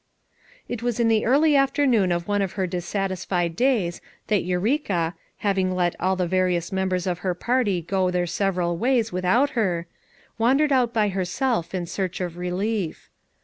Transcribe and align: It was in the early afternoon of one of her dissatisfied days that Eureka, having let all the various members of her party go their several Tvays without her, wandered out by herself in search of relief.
It 0.67 0.81
was 0.81 0.99
in 0.99 1.09
the 1.09 1.27
early 1.27 1.55
afternoon 1.55 2.11
of 2.11 2.27
one 2.27 2.41
of 2.41 2.53
her 2.53 2.65
dissatisfied 2.65 3.55
days 3.55 4.01
that 4.29 4.41
Eureka, 4.41 5.13
having 5.37 5.75
let 5.75 5.95
all 5.99 6.15
the 6.15 6.25
various 6.25 6.71
members 6.71 7.05
of 7.05 7.19
her 7.19 7.35
party 7.35 7.83
go 7.83 8.09
their 8.09 8.25
several 8.25 8.75
Tvays 8.79 9.11
without 9.11 9.51
her, 9.51 9.85
wandered 10.39 10.71
out 10.71 10.91
by 10.91 11.09
herself 11.09 11.75
in 11.75 11.85
search 11.85 12.19
of 12.19 12.35
relief. 12.37 13.11